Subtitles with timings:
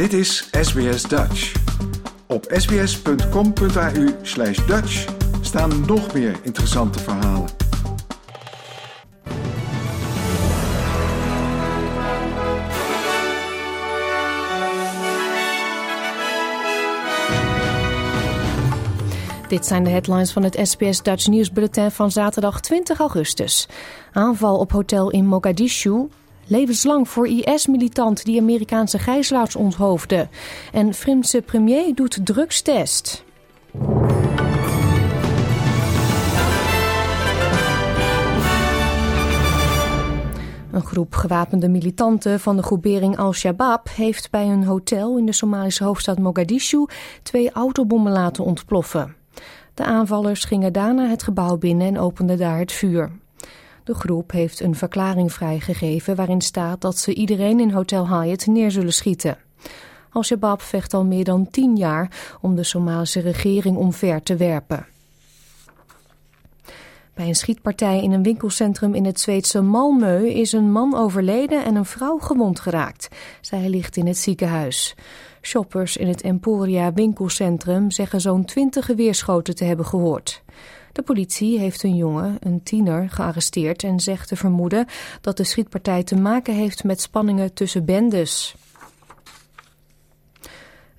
[0.00, 1.54] Dit is SBS Dutch.
[2.26, 5.06] Op sbs.com.au slash Dutch
[5.40, 7.48] staan nog meer interessante verhalen.
[19.48, 23.68] Dit zijn de headlines van het SBS Dutch nieuwsbulletin van zaterdag 20 augustus.
[24.12, 26.08] Aanval op hotel in Mogadishu.
[26.50, 30.28] Levenslang voor IS-militant die Amerikaanse gijzelaars onthoofde.
[30.72, 33.24] En Franse premier doet drugstest.
[40.70, 45.84] Een groep gewapende militanten van de groepering Al-Shabaab heeft bij een hotel in de Somalische
[45.84, 46.86] hoofdstad Mogadishu
[47.22, 49.14] twee autobommen laten ontploffen.
[49.74, 53.10] De aanvallers gingen daarna het gebouw binnen en openden daar het vuur.
[53.84, 58.70] De groep heeft een verklaring vrijgegeven waarin staat dat ze iedereen in Hotel Hyatt neer
[58.70, 59.38] zullen schieten.
[60.10, 64.86] Al-Shabaab vecht al meer dan tien jaar om de Somalische regering omver te werpen.
[67.20, 71.74] Bij een schietpartij in een winkelcentrum in het Zweedse Malmö is een man overleden en
[71.74, 73.08] een vrouw gewond geraakt.
[73.40, 74.94] Zij ligt in het ziekenhuis.
[75.42, 80.42] Shoppers in het Emporia winkelcentrum zeggen zo'n twintig geweerschoten te hebben gehoord.
[80.92, 84.86] De politie heeft een jongen, een tiener, gearresteerd en zegt te vermoeden
[85.20, 88.54] dat de schietpartij te maken heeft met spanningen tussen bendes.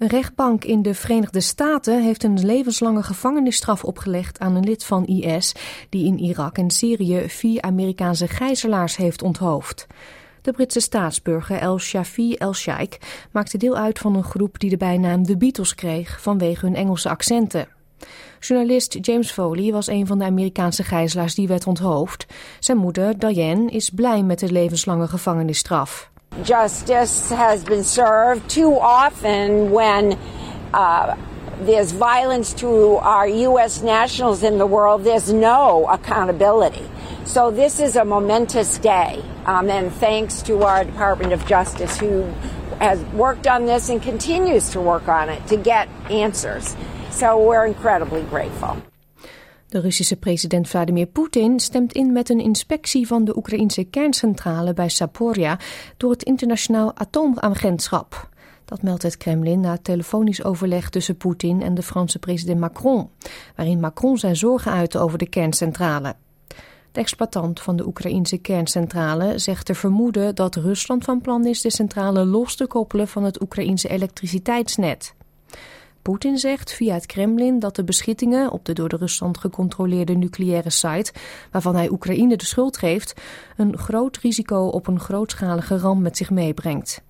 [0.00, 5.06] Een rechtbank in de Verenigde Staten heeft een levenslange gevangenisstraf opgelegd aan een lid van
[5.06, 5.54] IS
[5.88, 9.86] die in Irak en Syrië vier Amerikaanse gijzelaars heeft onthoofd.
[10.42, 12.98] De Britse staatsburger El Shafi El Sheikh
[13.30, 17.08] maakte deel uit van een groep die de bijnaam de Beatles kreeg vanwege hun Engelse
[17.08, 17.68] accenten.
[18.38, 22.26] Journalist James Foley was een van de Amerikaanse gijzelaars die werd onthoofd.
[22.60, 26.10] Zijn moeder, Diane, is blij met de levenslange gevangenisstraf.
[26.44, 30.18] Justice has been served too often when
[30.74, 31.16] uh,
[31.60, 33.82] there's violence to our U.S.
[33.82, 36.88] nationals in the world, there's no accountability.
[37.24, 39.22] So this is a momentous day.
[39.46, 42.22] Um, and thanks to our Department of Justice who
[42.80, 46.76] has worked on this and continues to work on it to get answers.
[47.10, 48.82] So we're incredibly grateful.
[49.70, 54.88] De Russische president Vladimir Poetin stemt in met een inspectie van de Oekraïnse kerncentrale bij
[54.88, 55.58] Saporia
[55.96, 58.28] door het internationaal atoomagentschap.
[58.64, 63.08] Dat meldt het Kremlin na telefonisch overleg tussen Poetin en de Franse president Macron,
[63.56, 66.14] waarin Macron zijn zorgen uitte over de kerncentrale.
[66.92, 71.70] De exploitant van de Oekraïnse kerncentrale zegt te vermoeden dat Rusland van plan is de
[71.70, 75.14] centrale los te koppelen van het Oekraïnse elektriciteitsnet.
[76.02, 80.70] Poetin zegt via het Kremlin dat de beschittingen op de door de Rusland gecontroleerde nucleaire
[80.70, 81.12] site,
[81.50, 83.14] waarvan hij Oekraïne de schuld geeft,
[83.56, 87.02] een groot risico op een grootschalige ramp met zich meebrengt.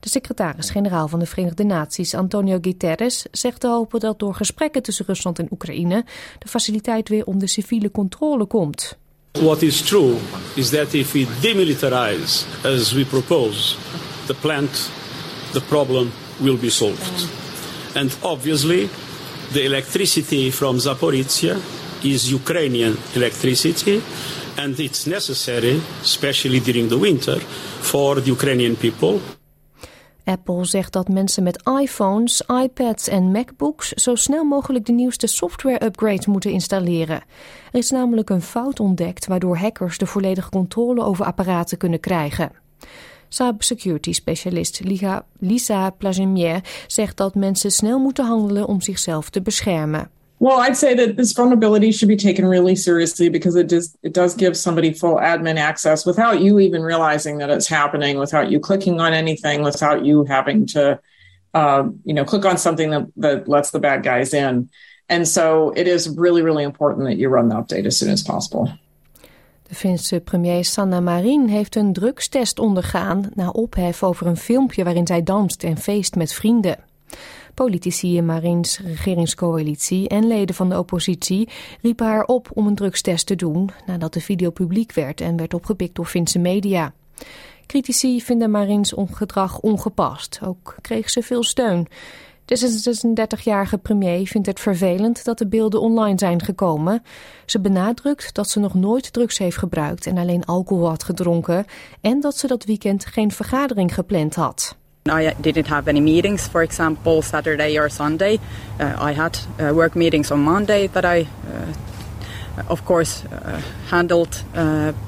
[0.00, 5.06] De secretaris-generaal van de Verenigde Naties, Antonio Guterres, zegt te hopen dat door gesprekken tussen
[5.06, 6.04] Rusland en Oekraïne
[6.38, 8.98] de faciliteit weer onder civiele controle komt.
[9.32, 10.14] What is true
[10.54, 13.76] is that if we demilitarize as we propose
[14.26, 14.90] the plant,
[15.52, 17.45] the problem will be solved.
[17.96, 18.88] And obviously,
[19.52, 21.56] the electricity from Zaporizhia
[22.02, 24.02] is Ukrainian electricity,
[24.56, 27.38] and it's necessary, especially during the winter,
[27.80, 29.18] for the Ukrainian people.
[30.24, 36.30] Apple zegt dat mensen met iPhones, iPads en MacBooks zo snel mogelijk de nieuwste software-upgrade
[36.30, 37.22] moeten installeren.
[37.72, 42.50] Er is namelijk een fout ontdekt waardoor hackers de volledige controle over apparaten kunnen krijgen.
[43.28, 44.80] Cybersecurity-specialist
[45.38, 50.10] Lisa Plagemier zegt dat mensen snel moeten handelen om zichzelf te beschermen.
[50.38, 54.12] Well, I'd say that this vulnerability should be taken really seriously because it does it
[54.12, 58.60] does give somebody full admin access without you even realizing that it's happening, without you
[58.60, 61.00] clicking on anything, without you having to,
[61.54, 64.68] uh, you know, click on something that, that lets the bad guys in.
[65.08, 68.22] And so it is really, really important that you run the update as soon as
[68.22, 68.70] possible.
[69.68, 75.06] De Finse premier Sanna Marin heeft een drugstest ondergaan na ophef over een filmpje waarin
[75.06, 76.78] zij danst en feest met vrienden.
[77.54, 81.48] Politici in Marins regeringscoalitie en leden van de oppositie
[81.82, 85.54] riepen haar op om een drugstest te doen nadat de video publiek werd en werd
[85.54, 86.92] opgepikt door Finse media.
[87.66, 90.40] Critici vinden Marins gedrag ongepast.
[90.44, 91.86] Ook kreeg ze veel steun.
[92.46, 92.84] De
[93.38, 97.02] 36-jarige premier vindt het vervelend dat de beelden online zijn gekomen.
[97.44, 101.64] Ze benadrukt dat ze nog nooit drugs heeft gebruikt en alleen alcohol had gedronken
[102.00, 104.76] en dat ze dat weekend geen vergadering gepland had.
[105.08, 108.38] I didn't have any meetings, for example, Saturday or Sunday.
[108.80, 111.26] Uh, I had uh, work meetings on Monday that I,
[112.58, 113.22] uh, of course,
[113.88, 114.44] handled,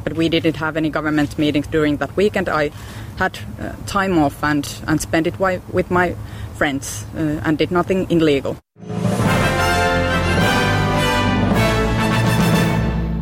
[0.02, 2.49] but we didn't have any government meetings during that weekend.
[2.49, 2.70] I
[3.17, 3.38] had
[3.84, 5.34] time off and, and spent it
[5.73, 6.14] with my
[6.58, 8.56] friends uh, and did nothing illegal.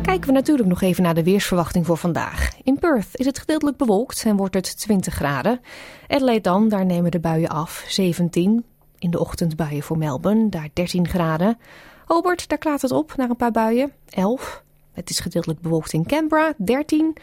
[0.01, 2.49] Kijken we natuurlijk nog even naar de weersverwachting voor vandaag.
[2.63, 5.61] In Perth is het gedeeltelijk bewolkt en wordt het 20 graden.
[6.07, 8.65] Adelaide dan, daar nemen de buien af, 17.
[8.99, 11.57] In de ochtend buien voor Melbourne, daar 13 graden.
[12.05, 14.63] Hobart, daar klaart het op naar een paar buien, 11.
[14.93, 17.15] Het is gedeeltelijk bewolkt in Canberra, 13.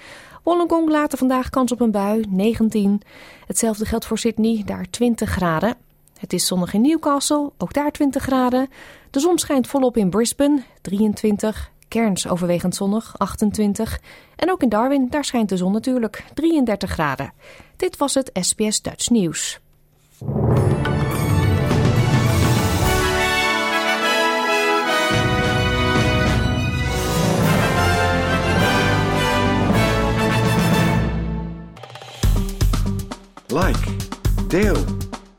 [0.43, 3.03] Wollongong later vandaag kans op een bui, 19.
[3.47, 5.77] Hetzelfde geldt voor Sydney, daar 20 graden.
[6.25, 8.69] Het is zonnig in Newcastle, ook daar 20 graden.
[9.11, 11.71] De zon schijnt volop in Brisbane, 23.
[11.89, 14.01] Cairns overwegend zonnig, 28.
[14.37, 17.33] En ook in Darwin, daar schijnt de zon natuurlijk, 33 graden.
[17.77, 19.61] Dit was het SBS Dutch Nieuws.
[33.47, 33.97] Like,
[34.49, 34.85] deel,